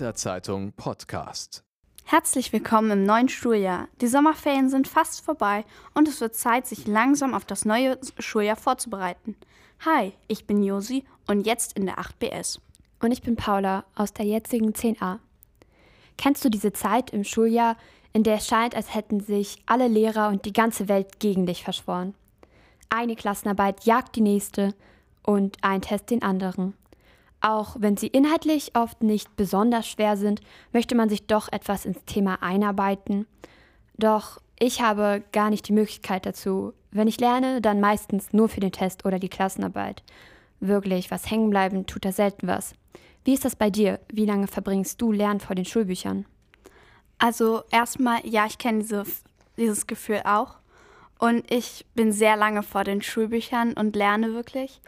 Hader-Zeitung 0.00 0.72
Podcast. 0.72 1.62
Herzlich 2.04 2.54
willkommen 2.54 2.90
im 2.90 3.04
neuen 3.04 3.28
Schuljahr. 3.28 3.86
Die 4.00 4.06
Sommerferien 4.06 4.70
sind 4.70 4.88
fast 4.88 5.22
vorbei 5.22 5.66
und 5.92 6.08
es 6.08 6.22
wird 6.22 6.34
Zeit, 6.34 6.66
sich 6.66 6.86
langsam 6.86 7.34
auf 7.34 7.44
das 7.44 7.66
neue 7.66 7.98
Schuljahr 8.18 8.56
vorzubereiten. 8.56 9.36
Hi, 9.84 10.14
ich 10.26 10.46
bin 10.46 10.62
Josi 10.62 11.04
und 11.26 11.46
jetzt 11.46 11.74
in 11.76 11.84
der 11.84 11.98
8BS. 11.98 12.60
Und 13.00 13.12
ich 13.12 13.20
bin 13.20 13.36
Paula 13.36 13.84
aus 13.94 14.14
der 14.14 14.24
jetzigen 14.24 14.72
10a. 14.72 15.18
Kennst 16.16 16.44
du 16.46 16.48
diese 16.48 16.72
Zeit 16.72 17.10
im 17.10 17.22
Schuljahr, 17.22 17.76
in 18.14 18.22
der 18.22 18.36
es 18.36 18.46
scheint, 18.46 18.74
als 18.74 18.94
hätten 18.94 19.20
sich 19.20 19.62
alle 19.66 19.86
Lehrer 19.86 20.28
und 20.28 20.46
die 20.46 20.54
ganze 20.54 20.88
Welt 20.88 21.20
gegen 21.20 21.44
dich 21.44 21.62
verschworen? 21.62 22.14
Eine 22.88 23.16
Klassenarbeit 23.16 23.84
jagt 23.84 24.16
die 24.16 24.22
nächste 24.22 24.74
und 25.22 25.58
ein 25.60 25.82
Test 25.82 26.10
den 26.10 26.22
anderen. 26.22 26.74
Auch 27.40 27.76
wenn 27.78 27.96
sie 27.96 28.08
inhaltlich 28.08 28.72
oft 28.74 29.02
nicht 29.02 29.34
besonders 29.36 29.88
schwer 29.88 30.16
sind, 30.16 30.40
möchte 30.72 30.94
man 30.94 31.08
sich 31.08 31.26
doch 31.26 31.50
etwas 31.50 31.86
ins 31.86 32.04
Thema 32.04 32.42
einarbeiten. 32.42 33.26
Doch 33.96 34.40
ich 34.58 34.82
habe 34.82 35.22
gar 35.32 35.48
nicht 35.48 35.68
die 35.68 35.72
Möglichkeit 35.72 36.26
dazu. 36.26 36.74
Wenn 36.90 37.08
ich 37.08 37.18
lerne, 37.18 37.62
dann 37.62 37.80
meistens 37.80 38.32
nur 38.32 38.48
für 38.48 38.60
den 38.60 38.72
Test 38.72 39.06
oder 39.06 39.18
die 39.18 39.30
Klassenarbeit. 39.30 40.02
Wirklich, 40.60 41.10
was 41.10 41.30
hängen 41.30 41.48
bleiben, 41.48 41.86
tut 41.86 42.04
da 42.04 42.12
selten 42.12 42.46
was. 42.46 42.74
Wie 43.24 43.32
ist 43.32 43.44
das 43.44 43.56
bei 43.56 43.70
dir? 43.70 44.00
Wie 44.12 44.26
lange 44.26 44.46
verbringst 44.46 45.00
du 45.00 45.12
Lernen 45.12 45.40
vor 45.40 45.56
den 45.56 45.64
Schulbüchern? 45.64 46.26
Also 47.18 47.62
erstmal, 47.70 48.26
ja, 48.26 48.46
ich 48.46 48.58
kenne 48.58 48.80
diese, 48.80 49.04
dieses 49.56 49.86
Gefühl 49.86 50.22
auch. 50.24 50.56
Und 51.18 51.50
ich 51.50 51.86
bin 51.94 52.12
sehr 52.12 52.36
lange 52.36 52.62
vor 52.62 52.84
den 52.84 53.02
Schulbüchern 53.02 53.74
und 53.74 53.94
lerne 53.94 54.32
wirklich. 54.34 54.80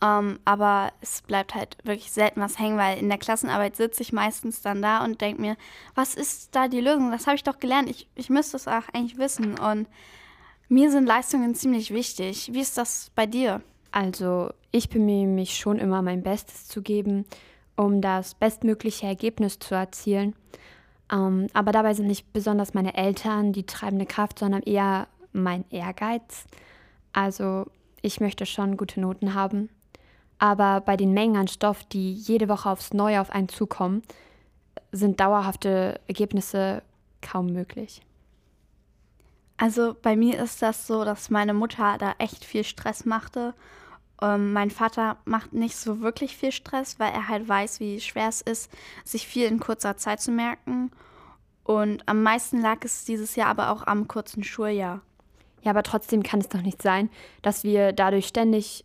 Ähm, 0.00 0.38
aber 0.44 0.92
es 1.00 1.22
bleibt 1.22 1.54
halt 1.54 1.76
wirklich 1.82 2.12
selten 2.12 2.40
was 2.40 2.58
hängen, 2.58 2.78
weil 2.78 2.98
in 2.98 3.08
der 3.08 3.18
Klassenarbeit 3.18 3.76
sitze 3.76 4.02
ich 4.02 4.12
meistens 4.12 4.62
dann 4.62 4.80
da 4.80 5.04
und 5.04 5.20
denke 5.20 5.40
mir, 5.40 5.56
was 5.94 6.14
ist 6.14 6.54
da 6.54 6.68
die 6.68 6.80
Lösung? 6.80 7.10
Das 7.10 7.26
habe 7.26 7.36
ich 7.36 7.42
doch 7.42 7.58
gelernt. 7.58 7.90
Ich, 7.90 8.08
ich 8.14 8.30
müsste 8.30 8.56
es 8.56 8.68
auch 8.68 8.88
eigentlich 8.92 9.18
wissen. 9.18 9.58
Und 9.58 9.88
mir 10.68 10.90
sind 10.90 11.06
Leistungen 11.06 11.54
ziemlich 11.54 11.92
wichtig. 11.92 12.50
Wie 12.52 12.60
ist 12.60 12.78
das 12.78 13.10
bei 13.16 13.26
dir? 13.26 13.60
Also, 13.90 14.50
ich 14.70 14.88
bemühe 14.88 15.26
mich 15.26 15.56
schon 15.56 15.78
immer, 15.78 16.02
mein 16.02 16.22
Bestes 16.22 16.68
zu 16.68 16.82
geben, 16.82 17.24
um 17.74 18.00
das 18.00 18.34
bestmögliche 18.34 19.06
Ergebnis 19.06 19.58
zu 19.58 19.74
erzielen. 19.74 20.36
Ähm, 21.10 21.48
aber 21.54 21.72
dabei 21.72 21.94
sind 21.94 22.06
nicht 22.06 22.32
besonders 22.32 22.74
meine 22.74 22.94
Eltern 22.94 23.52
die 23.52 23.66
treibende 23.66 24.06
Kraft, 24.06 24.38
sondern 24.38 24.62
eher 24.62 25.08
mein 25.32 25.64
Ehrgeiz. 25.70 26.44
Also, 27.12 27.66
ich 28.00 28.20
möchte 28.20 28.46
schon 28.46 28.76
gute 28.76 29.00
Noten 29.00 29.34
haben 29.34 29.70
aber 30.38 30.80
bei 30.80 30.96
den 30.96 31.12
Mengen 31.12 31.36
an 31.36 31.48
Stoff, 31.48 31.84
die 31.84 32.12
jede 32.12 32.48
Woche 32.48 32.70
aufs 32.70 32.92
Neue 32.92 33.20
auf 33.20 33.30
einen 33.30 33.48
zukommen, 33.48 34.02
sind 34.92 35.20
dauerhafte 35.20 36.00
Ergebnisse 36.06 36.82
kaum 37.20 37.46
möglich. 37.46 38.02
Also 39.56 39.96
bei 40.00 40.14
mir 40.16 40.40
ist 40.40 40.62
das 40.62 40.86
so, 40.86 41.04
dass 41.04 41.30
meine 41.30 41.52
Mutter 41.52 41.96
da 41.98 42.14
echt 42.18 42.44
viel 42.44 42.62
Stress 42.62 43.04
machte. 43.04 43.54
Ähm, 44.22 44.52
mein 44.52 44.70
Vater 44.70 45.16
macht 45.24 45.52
nicht 45.52 45.76
so 45.76 46.00
wirklich 46.00 46.36
viel 46.36 46.52
Stress, 46.52 47.00
weil 47.00 47.12
er 47.12 47.28
halt 47.28 47.48
weiß, 47.48 47.80
wie 47.80 48.00
schwer 48.00 48.28
es 48.28 48.40
ist, 48.40 48.70
sich 49.04 49.26
viel 49.26 49.46
in 49.46 49.58
kurzer 49.58 49.96
Zeit 49.96 50.20
zu 50.20 50.30
merken. 50.30 50.92
Und 51.64 52.08
am 52.08 52.22
meisten 52.22 52.62
lag 52.62 52.78
es 52.84 53.04
dieses 53.04 53.34
Jahr 53.34 53.48
aber 53.48 53.70
auch 53.70 53.86
am 53.86 54.06
kurzen 54.06 54.44
Schuljahr. 54.44 55.02
Ja, 55.62 55.72
aber 55.72 55.82
trotzdem 55.82 56.22
kann 56.22 56.40
es 56.40 56.48
doch 56.48 56.62
nicht 56.62 56.80
sein, 56.80 57.10
dass 57.42 57.64
wir 57.64 57.92
dadurch 57.92 58.28
ständig 58.28 58.84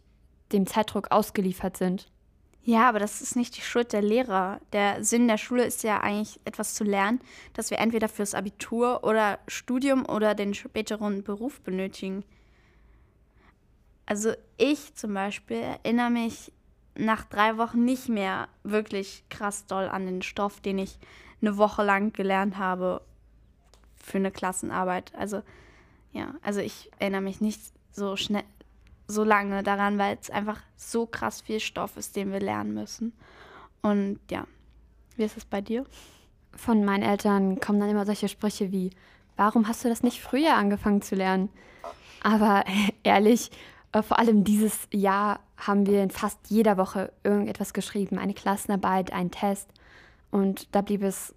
dem 0.53 0.67
Zeitdruck 0.67 1.11
ausgeliefert 1.11 1.77
sind. 1.77 2.09
Ja, 2.65 2.87
aber 2.87 2.99
das 2.99 3.21
ist 3.21 3.35
nicht 3.35 3.57
die 3.57 3.61
Schuld 3.61 3.91
der 3.91 4.01
Lehrer. 4.01 4.61
Der 4.71 5.03
Sinn 5.03 5.27
der 5.27 5.37
Schule 5.37 5.65
ist 5.65 5.83
ja 5.83 5.99
eigentlich 5.99 6.39
etwas 6.45 6.75
zu 6.75 6.85
lernen, 6.85 7.19
das 7.53 7.71
wir 7.71 7.79
entweder 7.79 8.07
fürs 8.07 8.33
Abitur 8.33 9.03
oder 9.03 9.39
Studium 9.47 10.05
oder 10.05 10.33
den 10.33 10.53
späteren 10.53 11.23
Beruf 11.23 11.59
benötigen. 11.59 12.23
Also 14.05 14.31
ich 14.57 14.95
zum 14.95 15.13
Beispiel 15.13 15.57
erinnere 15.57 16.09
mich 16.09 16.53
nach 16.95 17.25
drei 17.25 17.57
Wochen 17.57 17.83
nicht 17.83 18.07
mehr 18.07 18.47
wirklich 18.63 19.23
krass 19.29 19.65
doll 19.65 19.89
an 19.89 20.05
den 20.05 20.21
Stoff, 20.21 20.61
den 20.61 20.79
ich 20.79 20.99
eine 21.41 21.57
Woche 21.57 21.83
lang 21.83 22.13
gelernt 22.13 22.57
habe 22.57 23.01
für 23.95 24.19
eine 24.19 24.31
Klassenarbeit. 24.31 25.13
Also 25.15 25.41
ja, 26.13 26.35
also 26.41 26.61
ich 26.61 26.91
erinnere 26.99 27.21
mich 27.21 27.41
nicht 27.41 27.59
so 27.91 28.15
schnell, 28.15 28.43
so 29.07 29.23
lange 29.23 29.63
daran, 29.63 29.97
weil 29.97 30.17
es 30.19 30.29
einfach 30.29 30.61
so 30.75 31.05
krass 31.05 31.41
viel 31.41 31.59
Stoff 31.59 31.97
ist, 31.97 32.15
den 32.15 32.31
wir 32.31 32.39
lernen 32.39 32.73
müssen. 32.73 33.13
Und 33.81 34.19
ja, 34.31 34.45
wie 35.15 35.23
ist 35.23 35.37
es 35.37 35.45
bei 35.45 35.61
dir? 35.61 35.85
Von 36.55 36.85
meinen 36.85 37.03
Eltern 37.03 37.59
kommen 37.59 37.79
dann 37.79 37.89
immer 37.89 38.05
solche 38.05 38.29
Sprüche 38.29 38.71
wie, 38.71 38.91
warum 39.35 39.67
hast 39.67 39.83
du 39.83 39.89
das 39.89 40.03
nicht 40.03 40.21
früher 40.21 40.55
angefangen 40.55 41.01
zu 41.01 41.15
lernen? 41.15 41.49
Aber 42.21 42.63
ehrlich, 43.03 43.51
äh, 43.91 44.01
vor 44.01 44.19
allem 44.19 44.43
dieses 44.43 44.87
Jahr 44.91 45.39
haben 45.57 45.85
wir 45.85 46.03
in 46.03 46.11
fast 46.11 46.39
jeder 46.49 46.77
Woche 46.77 47.11
irgendetwas 47.23 47.73
geschrieben, 47.73 48.17
eine 48.17 48.33
Klassenarbeit, 48.33 49.13
einen 49.13 49.31
Test. 49.31 49.69
Und 50.31 50.73
da 50.73 50.81
blieb 50.81 51.03
es 51.03 51.35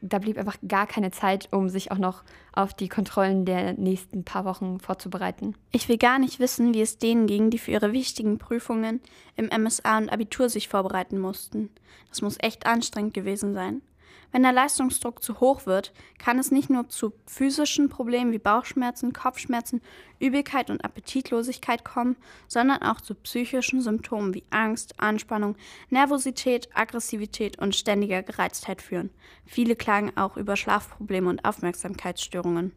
da 0.00 0.18
blieb 0.18 0.38
einfach 0.38 0.56
gar 0.66 0.86
keine 0.86 1.10
Zeit, 1.10 1.48
um 1.52 1.68
sich 1.68 1.90
auch 1.90 1.98
noch 1.98 2.22
auf 2.52 2.74
die 2.74 2.88
Kontrollen 2.88 3.44
der 3.44 3.74
nächsten 3.74 4.24
paar 4.24 4.44
Wochen 4.44 4.78
vorzubereiten. 4.80 5.54
Ich 5.72 5.88
will 5.88 5.98
gar 5.98 6.18
nicht 6.18 6.38
wissen, 6.40 6.74
wie 6.74 6.82
es 6.82 6.98
denen 6.98 7.26
ging, 7.26 7.50
die 7.50 7.58
für 7.58 7.72
ihre 7.72 7.92
wichtigen 7.92 8.38
Prüfungen 8.38 9.00
im 9.36 9.46
MSA 9.46 9.98
und 9.98 10.10
Abitur 10.10 10.48
sich 10.48 10.68
vorbereiten 10.68 11.18
mussten. 11.18 11.70
Das 12.08 12.22
muss 12.22 12.36
echt 12.40 12.66
anstrengend 12.66 13.14
gewesen 13.14 13.54
sein. 13.54 13.82
Wenn 14.32 14.42
der 14.42 14.52
Leistungsdruck 14.52 15.22
zu 15.22 15.40
hoch 15.40 15.66
wird, 15.66 15.92
kann 16.18 16.38
es 16.38 16.50
nicht 16.50 16.68
nur 16.68 16.88
zu 16.88 17.12
physischen 17.26 17.88
Problemen 17.88 18.32
wie 18.32 18.38
Bauchschmerzen, 18.38 19.12
Kopfschmerzen, 19.12 19.80
Übelkeit 20.18 20.70
und 20.70 20.84
Appetitlosigkeit 20.84 21.84
kommen, 21.84 22.16
sondern 22.48 22.82
auch 22.82 23.00
zu 23.00 23.14
psychischen 23.14 23.80
Symptomen 23.80 24.34
wie 24.34 24.44
Angst, 24.50 24.98
Anspannung, 24.98 25.56
Nervosität, 25.90 26.68
Aggressivität 26.74 27.58
und 27.58 27.74
ständiger 27.74 28.22
Gereiztheit 28.22 28.82
führen. 28.82 29.10
Viele 29.44 29.76
klagen 29.76 30.16
auch 30.16 30.36
über 30.36 30.56
Schlafprobleme 30.56 31.28
und 31.28 31.44
Aufmerksamkeitsstörungen. 31.44 32.72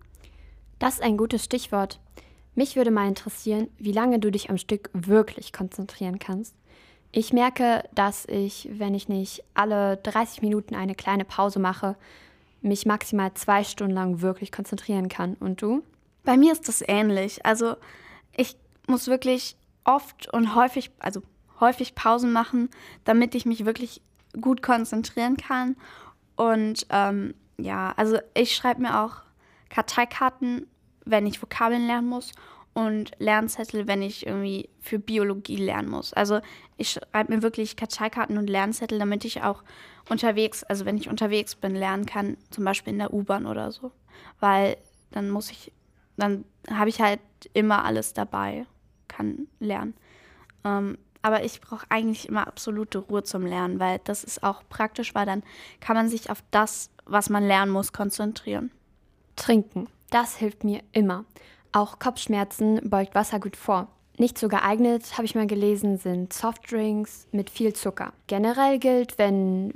Das 0.79 0.95
ist 0.95 1.03
ein 1.03 1.17
gutes 1.17 1.43
Stichwort. 1.43 1.99
Mich 2.55 2.75
würde 2.75 2.91
mal 2.91 3.07
interessieren, 3.07 3.69
wie 3.77 3.91
lange 3.91 4.19
du 4.19 4.31
dich 4.31 4.49
am 4.49 4.57
Stück 4.57 4.89
wirklich 4.93 5.53
konzentrieren 5.53 6.19
kannst. 6.19 6.55
Ich 7.11 7.33
merke, 7.33 7.83
dass 7.93 8.25
ich, 8.25 8.69
wenn 8.71 8.93
ich 8.93 9.09
nicht 9.09 9.43
alle 9.55 9.97
30 9.97 10.41
Minuten 10.41 10.75
eine 10.75 10.93
kleine 10.93 11.25
Pause 11.25 11.59
mache, 11.59 11.95
mich 12.61 12.85
maximal 12.85 13.33
zwei 13.33 13.63
Stunden 13.63 13.93
lang 13.93 14.21
wirklich 14.21 14.51
konzentrieren 14.51 15.09
kann. 15.09 15.35
Und 15.35 15.61
du? 15.61 15.83
Bei 16.23 16.37
mir 16.37 16.51
ist 16.51 16.67
das 16.67 16.83
ähnlich. 16.87 17.45
Also 17.45 17.77
ich 18.35 18.57
muss 18.87 19.07
wirklich 19.07 19.55
oft 19.85 20.31
und 20.31 20.55
häufig, 20.55 20.91
also 20.99 21.21
häufig 21.59 21.95
Pausen 21.95 22.31
machen, 22.31 22.69
damit 23.05 23.33
ich 23.33 23.45
mich 23.45 23.65
wirklich 23.65 24.01
gut 24.39 24.61
konzentrieren 24.61 25.37
kann. 25.37 25.77
Und 26.35 26.85
ähm, 26.91 27.33
ja, 27.57 27.93
also 27.97 28.19
ich 28.35 28.55
schreibe 28.55 28.81
mir 28.81 29.01
auch 29.01 29.23
Karteikarten, 29.69 30.67
wenn 31.05 31.25
ich 31.25 31.41
Vokabeln 31.41 31.87
lernen 31.87 32.07
muss 32.07 32.33
und 32.79 33.11
Lernzettel, 33.19 33.87
wenn 33.87 34.01
ich 34.01 34.25
irgendwie 34.25 34.69
für 34.79 34.99
Biologie 34.99 35.57
lernen 35.57 35.89
muss. 35.89 36.13
Also 36.13 36.39
ich 36.77 36.91
schreibe 36.91 37.35
mir 37.35 37.41
wirklich 37.41 37.75
Karteikarten 37.75 38.37
und 38.37 38.49
Lernzettel, 38.49 38.97
damit 38.97 39.25
ich 39.25 39.43
auch 39.43 39.63
unterwegs, 40.07 40.63
also 40.63 40.85
wenn 40.85 40.97
ich 40.97 41.09
unterwegs 41.09 41.55
bin, 41.55 41.75
lernen 41.75 42.05
kann, 42.05 42.37
zum 42.51 42.63
Beispiel 42.63 42.93
in 42.93 42.99
der 42.99 43.13
U-Bahn 43.13 43.45
oder 43.45 43.73
so. 43.73 43.91
Weil 44.39 44.77
dann 45.11 45.29
muss 45.29 45.51
ich, 45.51 45.73
dann 46.15 46.45
habe 46.71 46.89
ich 46.89 47.01
halt 47.01 47.19
immer 47.51 47.83
alles 47.83 48.13
dabei, 48.13 48.65
kann 49.09 49.47
lernen. 49.59 49.93
Ähm, 50.63 50.97
aber 51.21 51.43
ich 51.43 51.59
brauche 51.59 51.85
eigentlich 51.89 52.29
immer 52.29 52.47
absolute 52.47 52.99
Ruhe 52.99 53.23
zum 53.23 53.45
Lernen, 53.45 53.81
weil 53.81 53.99
das 54.05 54.23
ist 54.23 54.41
auch 54.41 54.63
praktisch, 54.69 55.13
weil 55.13 55.25
dann 55.25 55.43
kann 55.81 55.97
man 55.97 56.07
sich 56.07 56.29
auf 56.29 56.41
das, 56.51 56.91
was 57.03 57.29
man 57.29 57.45
lernen 57.45 57.73
muss, 57.73 57.91
konzentrieren. 57.91 58.71
Trinken, 59.35 59.89
das 60.11 60.37
hilft 60.37 60.63
mir 60.63 60.81
immer. 60.93 61.25
Auch 61.71 61.99
Kopfschmerzen 61.99 62.81
beugt 62.89 63.15
Wasser 63.15 63.39
gut 63.39 63.55
vor. 63.55 63.87
Nicht 64.17 64.37
so 64.37 64.49
geeignet, 64.49 65.13
habe 65.13 65.25
ich 65.25 65.35
mal 65.35 65.47
gelesen, 65.47 65.97
sind 65.97 66.33
Softdrinks 66.33 67.27
mit 67.31 67.49
viel 67.49 67.73
Zucker. 67.73 68.11
Generell 68.27 68.79
gilt, 68.79 69.17
wenn 69.17 69.73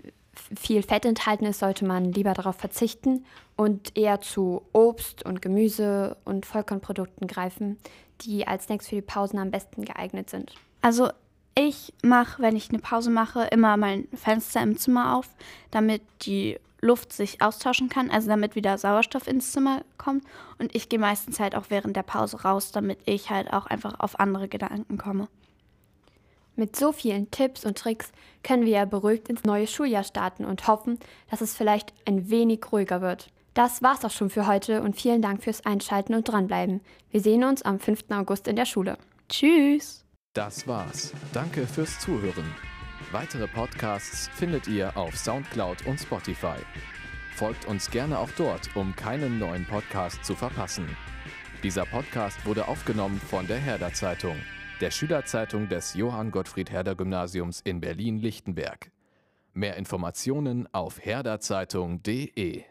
viel 0.59 0.83
Fett 0.83 1.05
enthalten 1.05 1.45
ist, 1.45 1.59
sollte 1.59 1.85
man 1.85 2.11
lieber 2.11 2.33
darauf 2.33 2.57
verzichten 2.57 3.23
und 3.55 3.95
eher 3.97 4.19
zu 4.19 4.63
Obst 4.73 5.23
und 5.23 5.41
Gemüse 5.41 6.17
und 6.25 6.45
Vollkornprodukten 6.45 7.27
greifen, 7.27 7.77
die 8.21 8.47
als 8.47 8.65
Snacks 8.65 8.87
für 8.87 8.95
die 8.95 9.01
Pausen 9.01 9.39
am 9.39 9.51
besten 9.51 9.85
geeignet 9.85 10.29
sind. 10.29 10.51
Also 10.81 11.09
ich 11.55 11.93
mache, 12.03 12.41
wenn 12.41 12.55
ich 12.55 12.69
eine 12.69 12.79
Pause 12.79 13.11
mache, 13.11 13.43
immer 13.51 13.77
mein 13.77 14.07
Fenster 14.13 14.61
im 14.61 14.77
Zimmer 14.77 15.15
auf, 15.15 15.29
damit 15.71 16.01
die 16.23 16.57
Luft 16.83 17.13
sich 17.13 17.41
austauschen 17.41 17.89
kann, 17.89 18.11
also 18.11 18.27
damit 18.27 18.55
wieder 18.55 18.77
Sauerstoff 18.77 19.27
ins 19.27 19.51
Zimmer 19.51 19.83
kommt. 19.97 20.23
Und 20.59 20.75
ich 20.75 20.89
gehe 20.89 20.99
meistens 20.99 21.39
halt 21.39 21.55
auch 21.55 21.65
während 21.69 21.95
der 21.95 22.03
Pause 22.03 22.41
raus, 22.43 22.71
damit 22.71 22.99
ich 23.05 23.29
halt 23.29 23.51
auch 23.51 23.65
einfach 23.65 23.99
auf 23.99 24.19
andere 24.19 24.47
Gedanken 24.47 24.97
komme. 24.97 25.27
Mit 26.55 26.75
so 26.75 26.91
vielen 26.91 27.31
Tipps 27.31 27.65
und 27.65 27.77
Tricks 27.77 28.11
können 28.43 28.65
wir 28.65 28.73
ja 28.73 28.85
beruhigt 28.85 29.27
ins 29.29 29.43
neue 29.43 29.65
Schuljahr 29.65 30.03
starten 30.03 30.45
und 30.45 30.67
hoffen, 30.67 30.99
dass 31.31 31.41
es 31.41 31.55
vielleicht 31.55 31.93
ein 32.05 32.29
wenig 32.29 32.71
ruhiger 32.71 33.01
wird. 33.01 33.29
Das 33.53 33.81
war's 33.81 34.03
auch 34.05 34.11
schon 34.11 34.29
für 34.29 34.45
heute 34.45 34.81
und 34.81 34.95
vielen 34.95 35.21
Dank 35.21 35.43
fürs 35.43 35.65
Einschalten 35.65 36.13
und 36.13 36.27
dranbleiben. 36.27 36.81
Wir 37.11 37.21
sehen 37.21 37.43
uns 37.43 37.61
am 37.63 37.79
5. 37.79 38.05
August 38.09 38.47
in 38.47 38.55
der 38.55 38.65
Schule. 38.65 38.97
Tschüss! 39.29 40.03
Das 40.33 40.67
war's. 40.67 41.13
Danke 41.31 41.67
fürs 41.67 41.99
Zuhören. 41.99 42.72
Weitere 43.11 43.47
Podcasts 43.47 44.29
findet 44.33 44.67
ihr 44.67 44.95
auf 44.97 45.17
Soundcloud 45.17 45.85
und 45.85 45.99
Spotify. 45.99 46.57
Folgt 47.35 47.65
uns 47.65 47.89
gerne 47.89 48.17
auch 48.17 48.29
dort, 48.37 48.75
um 48.75 48.95
keinen 48.95 49.39
neuen 49.39 49.65
Podcast 49.65 50.23
zu 50.23 50.35
verpassen. 50.35 50.87
Dieser 51.63 51.85
Podcast 51.85 52.45
wurde 52.45 52.67
aufgenommen 52.67 53.19
von 53.19 53.47
der 53.47 53.57
Herder 53.57 53.93
Zeitung, 53.93 54.37
der 54.81 54.91
Schülerzeitung 54.91 55.69
des 55.69 55.93
Johann 55.93 56.31
Gottfried 56.31 56.71
Herder 56.71 56.95
Gymnasiums 56.95 57.61
in 57.61 57.79
Berlin-Lichtenberg. 57.79 58.91
Mehr 59.53 59.77
Informationen 59.77 60.67
auf 60.73 60.99
herderzeitung.de 60.99 62.63